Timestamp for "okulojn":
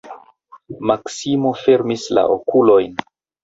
2.41-3.01